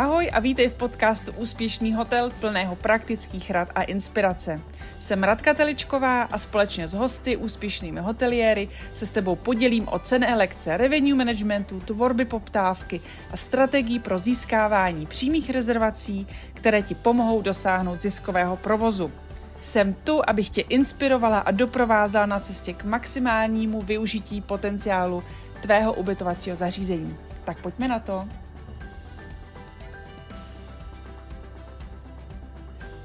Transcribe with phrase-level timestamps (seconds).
[0.00, 4.60] Ahoj a vítej v podcastu Úspěšný hotel plného praktických rad a inspirace.
[5.00, 10.36] Jsem Radka Teličková a společně s hosty, úspěšnými hoteliéry, se s tebou podělím o cené
[10.36, 13.00] lekce revenue managementu, tvorby poptávky
[13.32, 19.12] a strategii pro získávání přímých rezervací, které ti pomohou dosáhnout ziskového provozu.
[19.60, 25.22] Jsem tu, abych tě inspirovala a doprovázala na cestě k maximálnímu využití potenciálu
[25.60, 27.14] tvého ubytovacího zařízení.
[27.44, 28.24] Tak pojďme na to.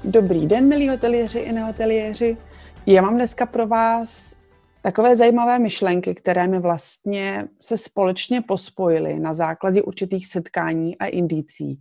[0.08, 2.36] Dobrý den, milí hoteliéři i nehoteliéři.
[2.86, 4.36] Já mám dneska pro vás
[4.82, 11.80] takové zajímavé myšlenky, které mi vlastně se společně pospojily na základě určitých setkání a indicí.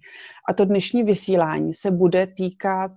[0.49, 2.91] A to dnešní vysílání se bude týkat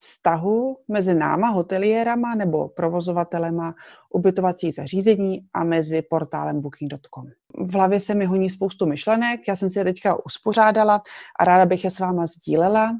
[0.00, 3.74] vztahu mezi náma, hoteliérama nebo provozovatelema
[4.14, 7.24] ubytovacích zařízení a mezi portálem booking.com.
[7.66, 11.02] V hlavě se mi honí spoustu myšlenek, já jsem si je teďka uspořádala
[11.40, 12.92] a ráda bych je s váma sdílela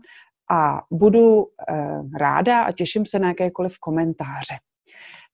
[0.50, 4.55] a budu eh, ráda a těším se na jakékoliv komentáře.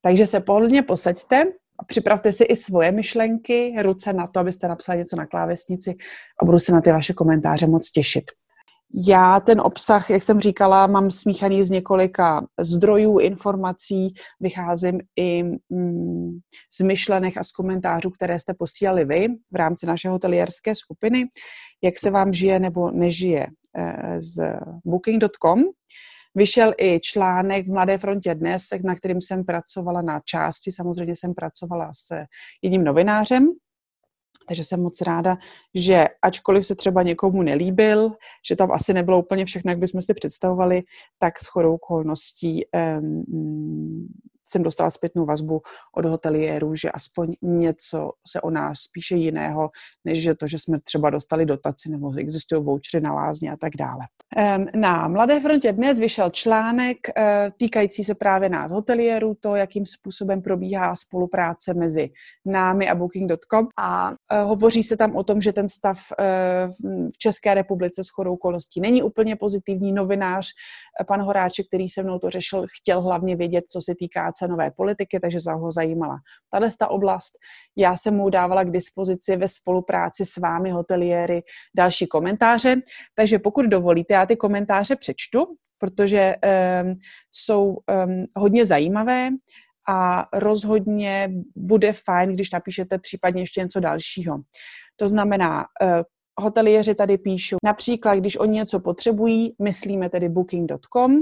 [0.02, 1.44] Takže se pohodlně posaďte
[1.78, 5.94] a připravte si i svoje myšlenky, ruce na to, abyste napsali něco na klávesnici
[6.42, 8.24] a budu se na ty vaše komentáře moc těšit.
[9.08, 16.38] Já ten obsah, jak jsem říkala, mám smíchaný z několika zdrojů informací, vycházím i mm,
[16.74, 21.24] z myšlenek a z komentářů, které jste posílali vy v rámci naše hotelierské skupiny,
[21.82, 23.46] jak se vám žije nebo nežije
[24.18, 25.62] z booking.com.
[26.34, 30.72] Vyšel i článek v Mladé frontě dnes, na kterým jsem pracovala na části.
[30.72, 32.24] Samozřejmě jsem pracovala s
[32.62, 33.48] jedním novinářem,
[34.48, 35.36] takže jsem moc ráda,
[35.74, 38.10] že ačkoliv se třeba někomu nelíbil,
[38.48, 40.82] že tam asi nebylo úplně všechno, jak bychom si představovali,
[41.18, 42.64] tak s chodou okolností
[43.00, 44.06] um,
[44.44, 45.60] jsem dostala zpětnou vazbu
[45.96, 49.70] od hoteliérů, že aspoň něco se o nás spíše jiného,
[50.04, 53.72] než že to, že jsme třeba dostali dotaci nebo existují vouchery na lázně a tak
[53.76, 54.04] dále.
[54.74, 60.42] Na Mladé frontě dnes vyšel článek eh, týkající se právě nás hoteliérů, to, jakým způsobem
[60.42, 62.10] probíhá spolupráce mezi
[62.44, 66.68] námi a Booking.com a eh, hovoří se tam o tom, že ten stav eh,
[67.14, 69.92] v České republice s chodou okolností není úplně pozitivní.
[69.92, 70.46] Novinář,
[71.06, 75.20] pan Horáček, který se mnou to řešil, chtěl hlavně vědět, co se týká cenové politiky,
[75.20, 76.18] takže ho zajímala
[76.50, 77.32] tahle ta oblast.
[77.76, 81.42] Já jsem mu dávala k dispozici ve spolupráci s vámi hoteliéry
[81.76, 82.76] další komentáře,
[83.14, 85.46] takže pokud dovolíte, já ty komentáře přečtu,
[85.78, 86.34] protože
[86.84, 86.94] um,
[87.32, 89.30] jsou um, hodně zajímavé
[89.88, 94.38] a rozhodně bude fajn, když napíšete případně ještě něco dalšího.
[94.96, 96.02] To znamená, uh,
[96.40, 101.20] hoteliéři tady píšou, například, když oni něco potřebují, myslíme tedy booking.com,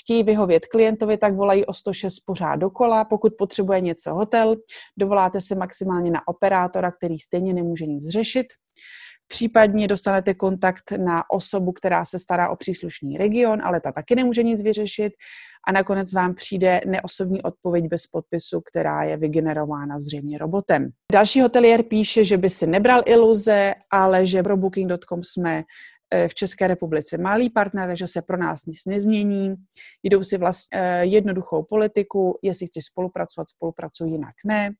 [0.00, 3.04] chtějí vyhovět klientovi, tak volají o 106 pořád dokola.
[3.04, 4.56] Pokud potřebuje něco hotel,
[4.98, 8.46] dovoláte se maximálně na operátora, který stejně nemůže nic řešit.
[9.28, 14.42] Případně dostanete kontakt na osobu, která se stará o příslušný region, ale ta taky nemůže
[14.42, 15.12] nic vyřešit.
[15.68, 20.90] A nakonec vám přijde neosobní odpověď bez podpisu, která je vygenerována zřejmě robotem.
[21.12, 25.62] Další hotelier píše, že by si nebral iluze, ale že pro Booking.com jsme
[26.10, 29.54] eh, v České republice malý partner, takže se pro nás nic nezmění.
[30.02, 34.70] Jdou si vlastně jednoduchou politiku, jestli chci spolupracovat, spolupracují, jinak ne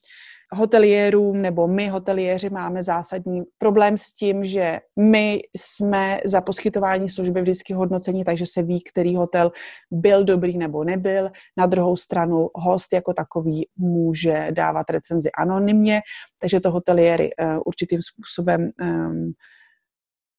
[0.52, 7.42] hoteliérům nebo my hoteliéři máme zásadní problém s tím, že my jsme za poskytování služby
[7.42, 9.52] vždycky hodnocení, takže se ví, který hotel
[9.90, 11.30] byl dobrý nebo nebyl.
[11.56, 16.00] Na druhou stranu host jako takový může dávat recenzi anonymně,
[16.40, 19.32] takže to hoteliéry uh, určitým způsobem um,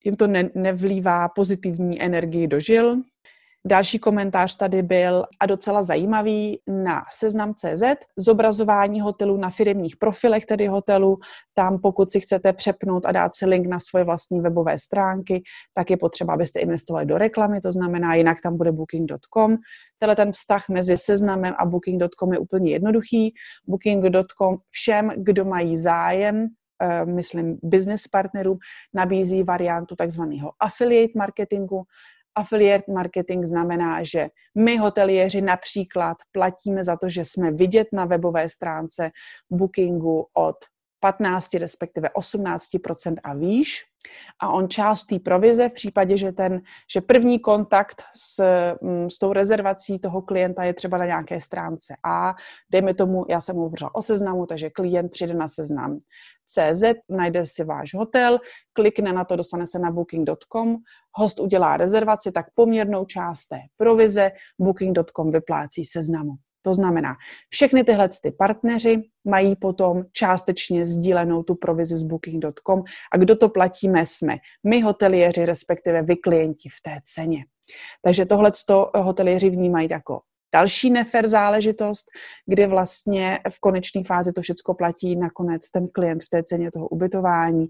[0.06, 2.96] jim to ne, nevlívá pozitivní energii do žil.
[3.68, 7.84] Další komentář tady byl a docela zajímavý na seznam.cz,
[8.18, 11.18] zobrazování hotelu na firmních profilech tedy hotelu.
[11.54, 15.44] Tam pokud si chcete přepnout a dát si link na svoje vlastní webové stránky,
[15.74, 19.58] tak je potřeba, abyste investovali do reklamy, to znamená, jinak tam bude booking.com.
[20.00, 23.34] Tenhle ten vztah mezi seznamem a booking.com je úplně jednoduchý.
[23.68, 26.48] Booking.com všem, kdo mají zájem
[26.82, 28.58] eh, myslím, business partnerům,
[28.94, 31.84] nabízí variantu takzvaného affiliate marketingu,
[32.36, 34.28] Affiliate marketing znamená, že
[34.58, 39.12] my hoteliéři například platíme za to, že jsme vidět na webové stránce
[39.52, 40.56] bookingu od
[41.06, 43.84] 15, respektive 18% a výš.
[44.42, 46.62] A on část té provize v případě, že ten,
[46.94, 48.44] že první kontakt s,
[48.82, 52.36] mm, s tou rezervací toho klienta je třeba na nějaké stránce A,
[52.72, 56.00] dejme tomu, já jsem hovořila o seznamu, takže klient přijde na seznam
[56.48, 58.40] CZ, najde si váš hotel,
[58.74, 60.78] klikne na to, dostane se na booking.com,
[61.14, 66.34] host udělá rezervaci, tak poměrnou část té provize booking.com vyplácí seznamu.
[66.66, 67.16] To znamená,
[67.50, 72.84] všechny tyhle ty partneři mají potom částečně sdílenou tu provizi s Booking.com
[73.14, 77.46] a kdo to platíme jsme my hoteliéři, respektive vy klienti v té ceně.
[78.02, 78.52] Takže tohle
[78.96, 80.20] hoteliéři vnímají jako
[80.54, 82.06] další nefer záležitost,
[82.46, 86.88] kdy vlastně v konečné fázi to všechno platí nakonec ten klient v té ceně toho
[86.88, 87.68] ubytování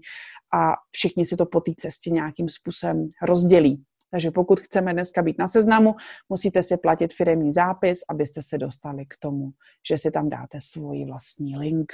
[0.54, 3.84] a všichni si to po té cestě nějakým způsobem rozdělí.
[4.10, 5.94] Takže pokud chceme dneska být na seznamu,
[6.28, 9.50] musíte si platit firemní zápis, abyste se dostali k tomu,
[9.88, 11.92] že si tam dáte svůj vlastní link.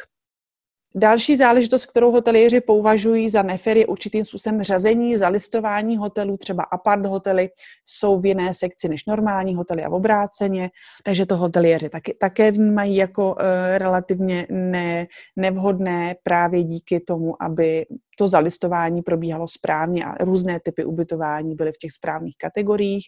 [0.94, 7.06] Další záležitost, kterou hoteliéři považují za nefer, je určitým způsobem řazení, zalistování hotelů, třeba apart
[7.06, 7.48] hotely
[7.86, 10.70] jsou v jiné sekci než normální hotely a v obráceně,
[11.04, 13.40] takže to hoteliéři taky, také vnímají jako uh,
[13.76, 15.06] relativně ne,
[15.36, 17.86] nevhodné právě díky tomu, aby
[18.18, 23.04] to zalistování probíhalo správně a různé typy ubytování byly v těch správných kategoriích.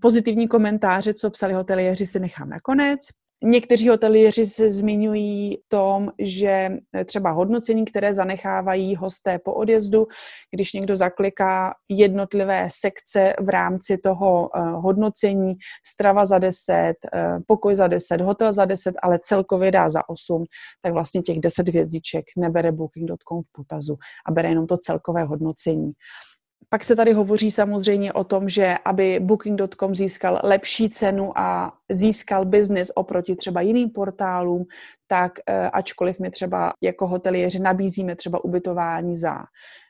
[0.00, 3.00] Pozitivní komentáře, co psali hoteliéři, si nechám nakonec.
[3.42, 6.70] Někteří hoteliéři se zmiňují tom, že
[7.04, 10.06] třeba hodnocení, které zanechávají hosté po odjezdu,
[10.50, 15.54] když někdo zakliká jednotlivé sekce v rámci toho uh, hodnocení,
[15.86, 20.44] strava za 10, uh, pokoj za 10, hotel za 10, ale celkově dá za 8,
[20.82, 23.96] tak vlastně těch 10 hvězdiček nebere Booking.com v potazu
[24.26, 25.92] a bere jenom to celkové hodnocení.
[26.68, 32.44] Pak se tady hovoří samozřejmě o tom, že aby Booking.com získal lepší cenu a získal
[32.44, 34.64] biznis oproti třeba jiným portálům,
[35.06, 39.36] tak eh, ačkoliv my třeba jako hoteliéři nabízíme třeba ubytování za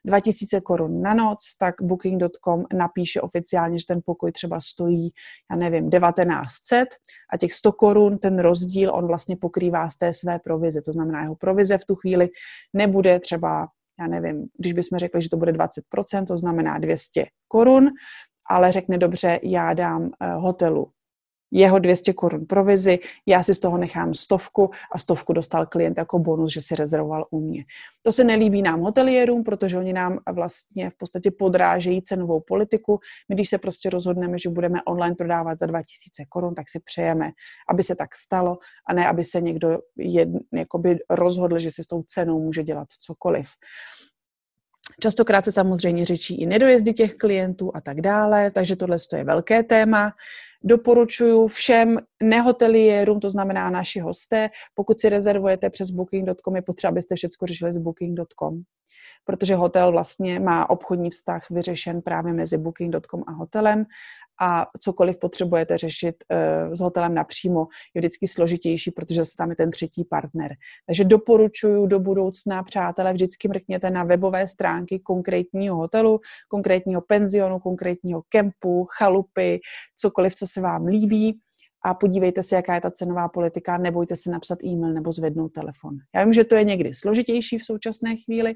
[0.05, 5.11] 2000 korun na noc, tak Booking.com napíše oficiálně, že ten pokoj třeba stojí,
[5.51, 6.89] já nevím, 1900
[7.33, 10.83] a těch 100 korun, ten rozdíl on vlastně pokrývá z té své provize.
[10.83, 12.29] To znamená, jeho provize v tu chvíli
[12.75, 13.69] nebude třeba
[14.01, 17.89] já nevím, když bychom řekli, že to bude 20%, to znamená 200 korun,
[18.51, 20.91] ale řekne dobře, já dám eh, hotelu
[21.51, 26.19] jeho 200 korun provizi, já si z toho nechám stovku a stovku dostal klient jako
[26.19, 27.65] bonus, že si rezervoval u mě.
[28.03, 32.99] To se nelíbí nám hoteliérům, protože oni nám vlastně v podstatě podrážejí cenovou politiku.
[33.29, 37.31] My, když se prostě rozhodneme, že budeme online prodávat za 2000 korun, tak si přejeme,
[37.69, 38.59] aby se tak stalo
[38.89, 42.89] a ne, aby se někdo jed, jakoby rozhodl, že si s tou cenou může dělat
[43.01, 43.49] cokoliv.
[45.01, 49.63] Častokrát se samozřejmě řečí i nedojezdy těch klientů a tak dále, takže tohle je velké
[49.63, 50.13] téma.
[50.65, 57.15] Doporučuji všem nehoteliérům, to znamená naši hosté, pokud si rezervujete přes booking.com, je potřeba, abyste
[57.15, 58.63] všechno řešili s booking.com
[59.25, 63.87] protože hotel vlastně má obchodní vztah vyřešen právě mezi booking.com a hotelem
[64.43, 69.57] a cokoliv potřebujete řešit uh, s hotelem napřímo, je vždycky složitější, protože se tam je
[69.57, 70.55] ten třetí partner.
[70.87, 78.23] Takže doporučuji do budoucna, přátelé, vždycky mrkněte na webové stránky konkrétního hotelu, konkrétního penzionu, konkrétního
[78.29, 79.61] kempu, chalupy,
[79.97, 81.41] cokoliv, co se vám líbí
[81.85, 85.97] a podívejte se, jaká je ta cenová politika, nebojte se napsat e-mail nebo zvednout telefon.
[86.15, 88.55] Já vím, že to je někdy složitější v současné chvíli,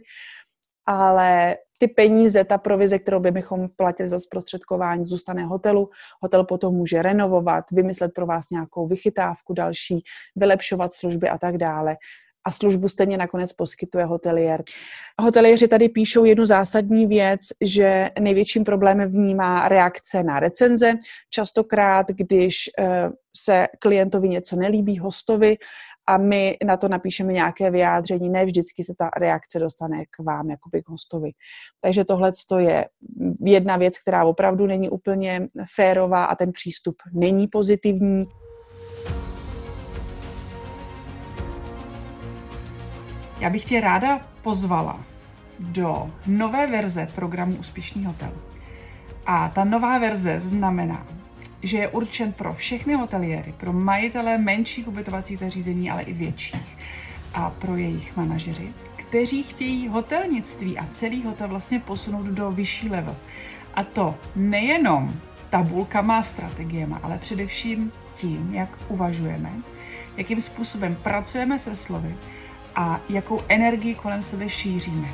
[0.86, 5.90] ale ty peníze, ta provize, kterou by bychom platili za zprostředkování, zůstane hotelu.
[6.22, 10.02] Hotel potom může renovovat, vymyslet pro vás nějakou vychytávku další,
[10.36, 11.96] vylepšovat služby a tak dále
[12.44, 14.62] a službu stejně nakonec poskytuje hotelier.
[15.22, 20.92] Hoteliéři tady píšou jednu zásadní věc, že největším problémem vnímá reakce na recenze.
[21.30, 25.56] Častokrát, když eh, se klientovi něco nelíbí, hostovi,
[26.06, 30.50] a my na to napíšeme nějaké vyjádření, ne vždycky se ta reakce dostane k vám,
[30.50, 31.30] jakoby k hostovi.
[31.80, 32.88] Takže tohle je
[33.44, 38.26] jedna věc, která opravdu není úplně férová a ten přístup není pozitivní.
[43.40, 45.00] Já bych tě ráda pozvala
[45.58, 48.32] do nové verze programu Úspěšný hotel.
[49.26, 51.06] A ta nová verze znamená,
[51.62, 56.78] že je určen pro všechny hoteliéry, pro majitele menších ubytovacích zařízení, ale i větších
[57.34, 63.16] a pro jejich manažeři, kteří chtějí hotelnictví a celý hotel vlastně posunout do vyšší level.
[63.74, 65.14] A to nejenom
[65.50, 69.52] tabulkama a strategiemi, ale především tím, jak uvažujeme,
[70.16, 72.16] jakým způsobem pracujeme se slovy
[72.76, 75.08] a jakou energii kolem sebe šíříme.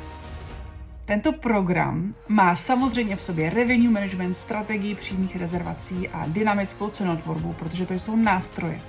[1.05, 7.85] Tento program má samozřejmě v sobě revenue management, strategii přímých rezervací a dynamickou cenotvorbu, protože
[7.85, 8.81] to jsou nástroje,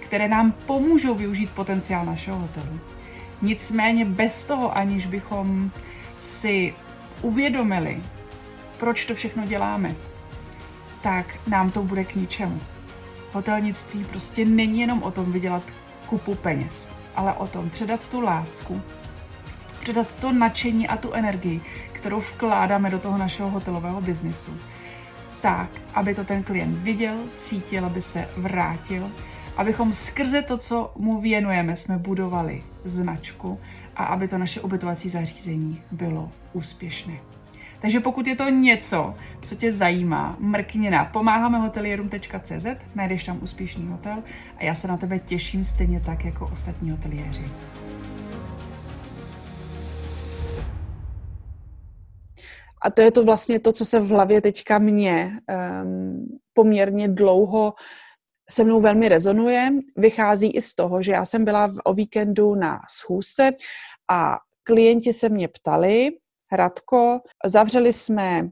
[0.00, 2.80] které nám pomůžou využít potenciál našeho hotelu.
[3.42, 5.70] Nicméně bez toho, aniž bychom
[6.20, 6.74] si
[7.22, 8.02] uvědomili,
[8.78, 9.94] proč to všechno děláme,
[11.00, 12.60] tak nám to bude k ničemu.
[13.32, 15.62] Hotelnictví prostě není jenom o tom vydělat
[16.06, 18.82] kupu peněz, ale o tom předat tu lásku,
[19.80, 21.60] předat to nadšení a tu energii,
[21.92, 24.56] kterou vkládáme do toho našeho hotelového biznisu.
[25.40, 29.10] Tak, aby to ten klient viděl, cítil, aby se vrátil
[29.56, 33.58] abychom skrze to, co mu věnujeme, jsme budovali značku
[33.96, 37.35] a aby to naše ubytovací zařízení bylo úspěšné.
[37.86, 44.22] Takže pokud je to něco, co tě zajímá, mrkni na pomáhamehotelierům.cz, najdeš tam úspěšný hotel
[44.56, 47.44] a já se na tebe těším stejně tak jako ostatní hoteliéři.
[52.82, 55.32] A to je to vlastně to, co se v hlavě teďka mě
[55.82, 57.74] um, poměrně dlouho
[58.50, 59.70] se mnou velmi rezonuje.
[59.96, 63.50] Vychází i z toho, že já jsem byla v, o víkendu na schůzce
[64.10, 66.10] a klienti se mě ptali,
[66.52, 68.48] Radko, zavřeli jsme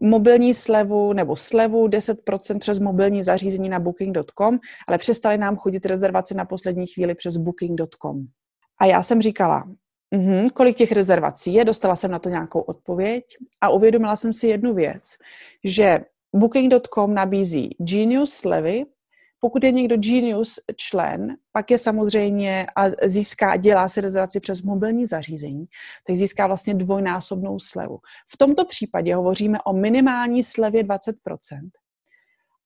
[0.00, 6.34] mobilní slevu nebo slevu 10% přes mobilní zařízení na booking.com, ale přestali nám chodit rezervace
[6.34, 8.26] na poslední chvíli přes booking.com.
[8.80, 9.64] A já jsem říkala,
[10.14, 13.24] mm kolik těch rezervací je, dostala jsem na to nějakou odpověď
[13.60, 15.02] a uvědomila jsem si jednu věc,
[15.64, 16.00] že
[16.36, 18.84] booking.com nabízí Genius slevy,
[19.40, 25.06] pokud je někdo Genius člen, pak je samozřejmě a získá, dělá si rezervaci přes mobilní
[25.06, 25.66] zařízení,
[26.06, 27.98] tak získá vlastně dvojnásobnou slevu.
[28.32, 31.12] V tomto případě hovoříme o minimální slevě 20%.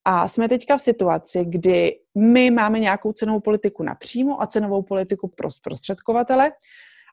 [0.04, 5.28] A jsme teďka v situaci, kdy my máme nějakou cenovou politiku napřímo a cenovou politiku
[5.28, 6.52] pro prostředkovatele.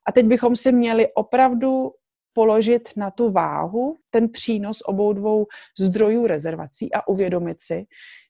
[0.08, 1.92] A teď bychom si měli opravdu
[2.34, 5.46] položit na tu váhu ten přínos obou dvou
[5.80, 7.86] zdrojů rezervací a uvědomit si,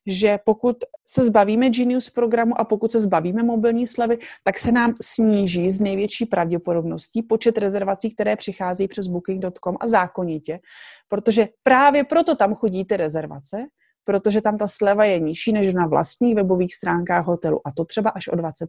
[0.08, 4.94] že pokud se zbavíme Genius programu a pokud se zbavíme mobilní slevy, tak se nám
[5.02, 10.60] sníží z největší pravděpodobností počet rezervací, které přicházejí přes booking.com a zákonitě,
[11.08, 13.56] protože právě proto tam chodí ty rezervace,
[14.04, 18.10] protože tam ta sleva je nižší než na vlastních webových stránkách hotelu a to třeba
[18.10, 18.66] až o 20%.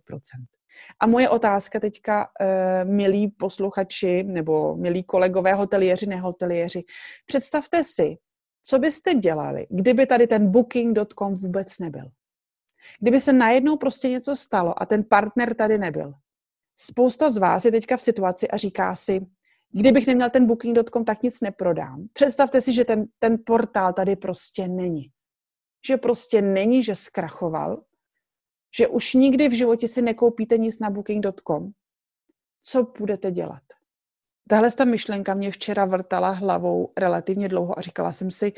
[1.00, 6.84] A moje otázka teďka, eh, milí posluchači nebo milí kolegové hoteliéři, nehoteliéři,
[7.25, 8.17] představte si,
[8.63, 12.12] co byste dělali, kdyby tady ten booking.com vůbec nebyl?
[13.00, 16.13] Kdyby se najednou prostě něco stalo a ten partner tady nebyl.
[16.78, 19.28] Spousta z vás je teďka v situaci a říká si,
[19.72, 22.08] kdybych neměl ten booking.com, tak nic neprodám.
[22.13, 25.12] Představte si, že ten, ten portál tady prostě není.
[25.88, 27.84] Že prostě není, že zkrachoval,
[28.78, 31.72] že už nikdy v životě si nekoupíte nic na booking.com.
[32.63, 33.63] Co budete dělat?
[34.51, 38.53] Tahle ta myšlenka mě včera vrtala hlavou relativně dlouho a říkala jsem si,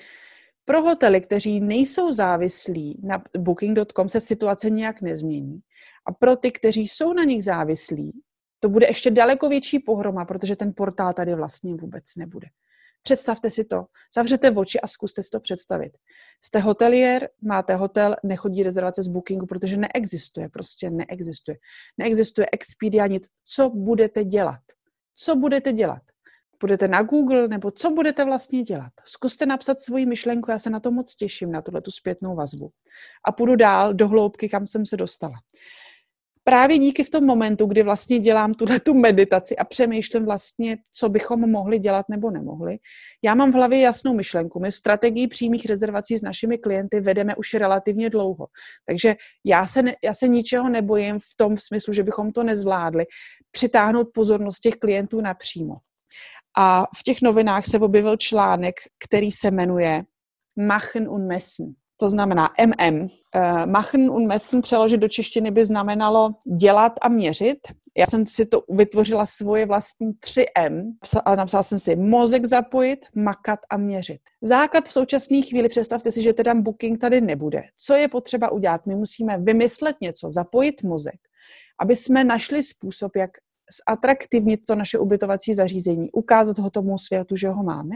[0.66, 5.60] pro hotely, kteří nejsou závislí na booking.com, se situace nějak nezmění.
[6.06, 8.22] A pro ty, kteří jsou na nich závislí,
[8.60, 12.48] to bude ještě daleko větší pohroma, protože ten portál tady vlastně vůbec nebude.
[13.04, 15.98] Představte si to, zavřete oči a zkuste si to představit.
[16.42, 21.58] Jste hotelier, máte hotel, nechodí rezervace z bookingu, protože neexistuje, prostě neexistuje.
[21.98, 23.28] Neexistuje Expedia, nic.
[23.46, 24.60] Co budete dělat?
[25.16, 26.02] Co budete dělat.
[26.60, 28.92] Budete na Google, nebo co budete vlastně dělat.
[29.06, 32.72] Zkuste napsat svoji myšlenku, já se na to moc těším, na tuhle tu zpětnou vazbu.
[33.26, 35.36] A půjdu dál do hloubky, kam jsem se dostala
[36.44, 41.10] právě díky v tom momentu, kdy vlastně dělám tuhle tu meditaci a přemýšlím vlastně, co
[41.10, 42.78] bychom mohli dělat nebo nemohli,
[43.24, 44.60] já mám v hlavě jasnou myšlenku.
[44.60, 48.48] My strategii přímých rezervací s našimi klienty vedeme už relativně dlouho.
[48.86, 53.06] Takže já se, ne, já se ničeho nebojím v tom smyslu, že bychom to nezvládli,
[53.52, 55.76] přitáhnout pozornost těch klientů napřímo.
[56.58, 60.04] A v těch novinách se objevil článek, který se jmenuje
[60.56, 63.08] Machen und Messen to znamená MM.
[63.66, 67.58] Machen und messen přeložit do češtiny by znamenalo dělat a měřit.
[67.98, 70.94] Já jsem si to vytvořila svoje vlastní 3M
[71.26, 74.20] a napsala jsem si mozek zapojit, makat a měřit.
[74.42, 77.64] Základ v současné chvíli, představte si, že teda booking tady nebude.
[77.78, 78.86] Co je potřeba udělat?
[78.86, 81.20] My musíme vymyslet něco, zapojit mozek,
[81.80, 83.32] aby jsme našli způsob, jak
[83.90, 87.96] zatraktivnit to naše ubytovací zařízení, ukázat ho tomu světu, že ho máme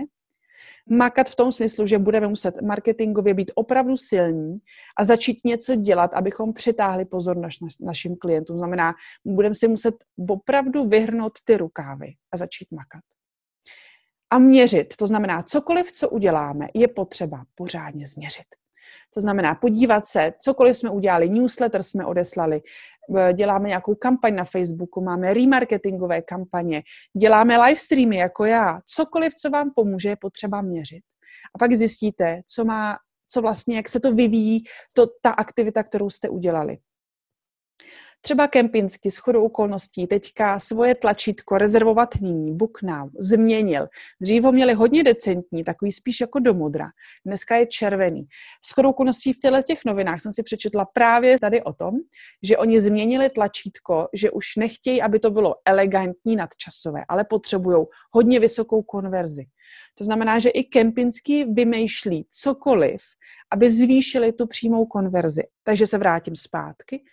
[0.90, 4.58] makat v tom smyslu, že budeme muset marketingově být opravdu silní
[4.98, 8.58] a začít něco dělat, abychom přitáhli pozornost naš, našim klientům.
[8.58, 8.94] Znamená,
[9.26, 9.96] budeme si muset
[10.30, 13.02] opravdu vyhrnout ty rukávy a začít makat.
[14.30, 18.46] A měřit, to znamená, cokoliv, co uděláme, je potřeba pořádně změřit.
[19.14, 22.62] To znamená podívat se, cokoliv jsme udělali, newsletter jsme odeslali,
[23.34, 26.84] děláme nějakou kampaň na Facebooku, máme remarketingové kampaně,
[27.18, 28.80] děláme live streamy jako já.
[28.86, 31.02] Cokoliv, co vám pomůže, je potřeba měřit.
[31.56, 32.98] A pak zjistíte, co má,
[33.28, 36.78] co vlastně, jak se to vyvíjí, to, ta aktivita, kterou jste udělali.
[38.26, 43.88] Třeba Kempinski s chodou okolností teďka svoje tlačítko rezervovat nyní, book now, změnil.
[44.22, 46.88] Dřív ho měli hodně decentní, takový spíš jako do modra.
[47.26, 48.28] Dneska je červený.
[48.66, 51.94] S chodou okolností v těchto těch novinách jsem si přečetla právě tady o tom,
[52.44, 58.40] že oni změnili tlačítko, že už nechtějí, aby to bylo elegantní nadčasové, ale potřebují hodně
[58.40, 59.46] vysokou konverzi.
[59.98, 63.02] To znamená, že i Kempinski vymýšlí cokoliv,
[63.52, 65.44] aby zvýšili tu přímou konverzi.
[65.64, 67.04] Takže se vrátím zpátky.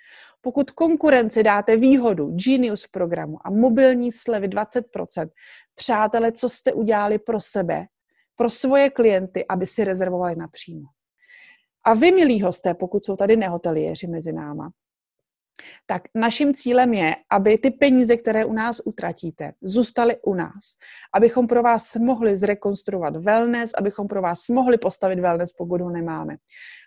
[0.44, 5.30] Pokud konkurenci dáte výhodu Genius programu a mobilní slevy 20%,
[5.74, 7.86] přátelé, co jste udělali pro sebe,
[8.36, 10.88] pro svoje klienty, aby si rezervovali napřímo.
[11.84, 14.70] A vy, milí hosté, pokud jsou tady nehoteliéři mezi náma,
[15.86, 20.74] tak naším cílem je, aby ty peníze, které u nás utratíte, zůstaly u nás.
[21.14, 26.36] Abychom pro vás mohli zrekonstruovat wellness, abychom pro vás mohli postavit wellness, pokud ho nemáme.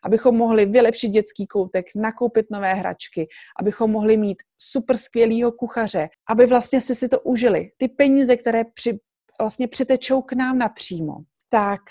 [0.03, 3.27] Abychom mohli vylepšit dětský koutek, nakoupit nové hračky,
[3.60, 7.72] abychom mohli mít super skvělýho kuchaře, aby vlastně si si to užili.
[7.77, 9.00] Ty peníze, které při,
[9.39, 11.15] vlastně přitečou k nám napřímo,
[11.50, 11.81] tak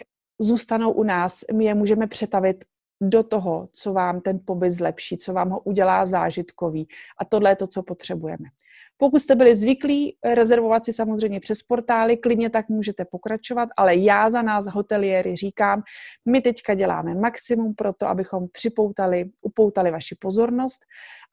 [0.40, 2.64] zůstanou u nás, my je můžeme přetavit
[3.10, 6.88] do toho, co vám ten pobyt zlepší, co vám ho udělá zážitkový.
[7.18, 8.44] A tohle je to, co potřebujeme.
[8.96, 14.30] Pokud jste byli zvyklí rezervovat si samozřejmě přes portály, klidně tak můžete pokračovat, ale já
[14.30, 15.82] za nás hoteliéry říkám,
[16.28, 20.80] my teďka děláme maximum pro to, abychom připoutali, upoutali vaši pozornost,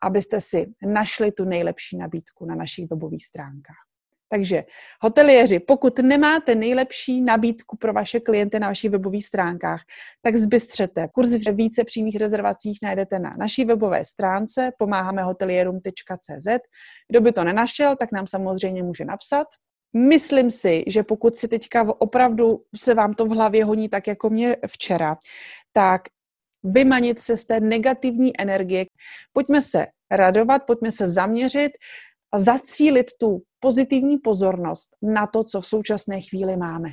[0.01, 3.90] abyste si našli tu nejlepší nabídku na našich webových stránkách.
[4.31, 4.63] Takže
[5.01, 9.81] hoteliéři, pokud nemáte nejlepší nabídku pro vaše klienty na vašich webových stránkách,
[10.21, 11.07] tak zbystřete.
[11.13, 16.47] Kurzy v více přímých rezervacích najdete na naší webové stránce pomáhamehoteliérům.cz.
[17.09, 19.47] Kdo by to nenašel, tak nám samozřejmě může napsat.
[19.93, 24.29] Myslím si, že pokud si teďka opravdu se vám to v hlavě honí tak jako
[24.29, 25.17] mě včera,
[25.73, 26.01] tak
[26.63, 28.85] vymanit se z té negativní energie.
[29.33, 31.71] Pojďme se radovat, pojďme se zaměřit
[32.39, 36.89] zacílit tu pozitivní pozornost na to, co v současné chvíli máme.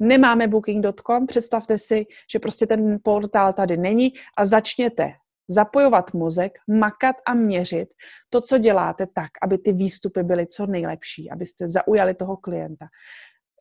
[0.00, 5.12] Nemáme booking.com, představte si, že prostě ten portál tady není a začněte
[5.50, 7.88] zapojovat mozek, makat a měřit
[8.30, 12.86] to, co děláte tak, aby ty výstupy byly co nejlepší, abyste zaujali toho klienta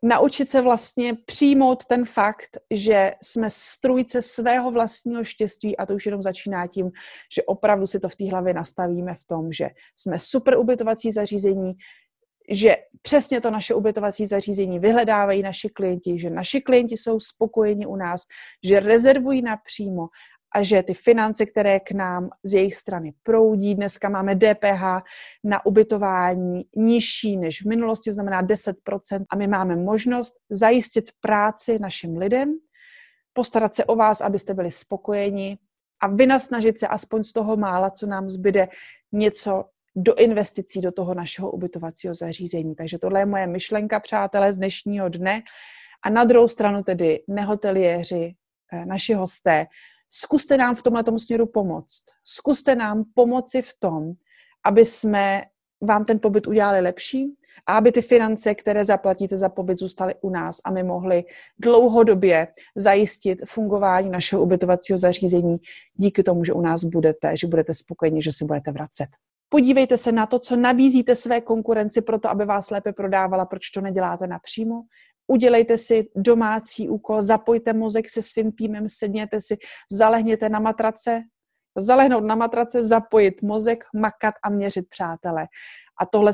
[0.03, 6.05] naučit se vlastně přijmout ten fakt, že jsme strujce svého vlastního štěstí a to už
[6.05, 6.91] jenom začíná tím,
[7.35, 11.73] že opravdu si to v té hlavě nastavíme v tom, že jsme super ubytovací zařízení,
[12.49, 17.95] že přesně to naše ubytovací zařízení vyhledávají naši klienti, že naši klienti jsou spokojeni u
[17.95, 18.21] nás,
[18.63, 20.07] že rezervují napřímo
[20.55, 24.83] a že ty finance, které k nám z jejich strany proudí, dneska máme DPH
[25.43, 32.17] na ubytování nižší než v minulosti, znamená 10% a my máme možnost zajistit práci našim
[32.17, 32.53] lidem,
[33.33, 35.57] postarat se o vás, abyste byli spokojeni
[36.01, 38.67] a vynasnažit se aspoň z toho mála, co nám zbyde,
[39.11, 42.75] něco do investicí do toho našeho ubytovacího zařízení.
[42.75, 45.43] Takže tohle je moje myšlenka, přátelé, z dnešního dne.
[46.05, 48.35] A na druhou stranu tedy nehoteliéři,
[48.73, 49.65] eh, naši hosté,
[50.09, 52.03] zkuste nám v tomhle směru pomoct.
[52.23, 54.13] Zkuste nám pomoci v tom,
[54.65, 55.43] aby jsme
[55.81, 57.35] vám ten pobyt udělali lepší
[57.67, 61.23] a aby ty finance, které zaplatíte za pobyt, zůstaly u nás a my mohli
[61.59, 65.57] dlouhodobě zajistit fungování našeho ubytovacího zařízení
[65.95, 69.07] díky tomu, že u nás budete, že budete spokojeni, že se budete vracet.
[69.49, 73.69] Podívejte se na to, co nabízíte své konkurenci pro to, aby vás lépe prodávala, proč
[73.69, 74.81] to neděláte napřímo
[75.27, 79.57] udělejte si domácí úkol, zapojte mozek se svým týmem, sedněte si,
[79.91, 81.21] zalehněte na matrace,
[81.77, 85.47] zalehnout na matrace, zapojit mozek, makat a měřit přátele.
[86.01, 86.31] A tohle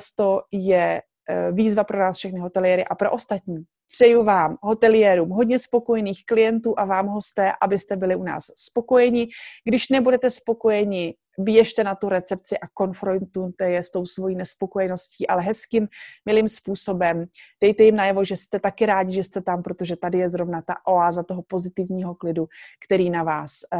[0.51, 3.63] je eh, výzva pro nás všechny hoteliéry a pro ostatní.
[3.91, 9.27] Přeju vám, hoteliérům, hodně spokojených klientů a vám hosté, abyste byli u nás spokojeni.
[9.65, 15.41] Když nebudete spokojeni, běžte na tu recepci a konfrontujte je s tou svojí nespokojeností, ale
[15.41, 15.87] hezkým,
[16.25, 17.25] milým způsobem.
[17.61, 20.75] Dejte jim najevo, že jste taky rádi, že jste tam, protože tady je zrovna ta
[20.87, 22.47] oáza toho pozitivního klidu,
[22.85, 23.79] který na vás uh,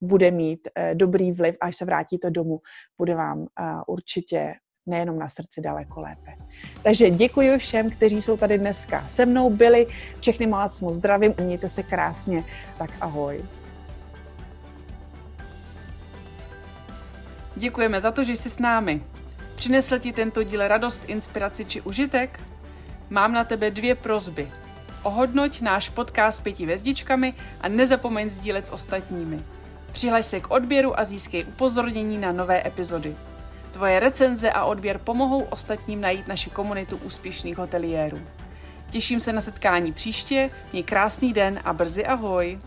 [0.00, 2.60] bude mít uh, dobrý vliv, až se vrátíte domů,
[2.98, 3.46] bude vám uh,
[3.86, 4.54] určitě
[4.86, 6.36] nejenom na srdci daleko lépe.
[6.82, 9.86] Takže děkuji všem, kteří jsou tady dneska se mnou byli.
[10.20, 12.44] Všechny moc moc zdravím, mějte se krásně,
[12.78, 13.44] tak ahoj.
[17.56, 19.02] Děkujeme za to, že jsi s námi.
[19.56, 22.40] Přinesl ti tento díl radost, inspiraci či užitek?
[23.10, 24.48] Mám na tebe dvě prozby.
[25.02, 29.40] Ohodnoť náš podcast pěti hvězdičkami a nezapomeň sdílet s ostatními.
[29.92, 33.16] Přihlaš se k odběru a získej upozornění na nové epizody.
[33.70, 38.20] Tvoje recenze a odběr pomohou ostatním najít naši komunitu úspěšných hoteliérů.
[38.90, 42.58] Těším se na setkání příště, měj krásný den a brzy ahoj!